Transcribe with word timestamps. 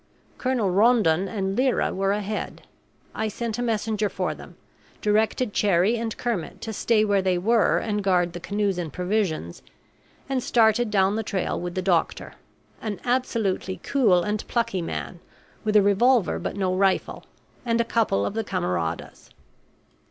Colonel 0.39 0.71
Rondon 0.71 1.27
and 1.27 1.55
Lyra 1.55 1.93
were 1.93 2.11
ahead; 2.11 2.63
I 3.13 3.27
sent 3.27 3.59
a 3.59 3.61
messenger 3.61 4.09
for 4.09 4.33
them, 4.33 4.55
directed 4.99 5.53
Cherrie 5.53 5.95
and 5.97 6.17
Kermit 6.17 6.59
to 6.61 6.73
stay 6.73 7.05
where 7.05 7.21
they 7.21 7.37
were 7.37 7.77
and 7.77 8.03
guard 8.03 8.33
the 8.33 8.39
canoes 8.39 8.79
and 8.79 8.91
provisions, 8.91 9.61
and 10.27 10.41
started 10.41 10.89
down 10.89 11.17
the 11.17 11.21
trail 11.21 11.61
with 11.61 11.75
the 11.75 11.83
doctor 11.83 12.33
an 12.81 12.99
absolutely 13.05 13.77
cool 13.83 14.23
and 14.23 14.43
plucky 14.47 14.81
man, 14.81 15.19
with 15.63 15.75
a 15.75 15.83
revolver 15.83 16.39
but 16.39 16.55
no 16.55 16.73
rifle 16.73 17.25
and 17.63 17.79
a 17.79 17.85
couple 17.85 18.25
of 18.25 18.33
the 18.33 18.43
camaradas. 18.43 19.29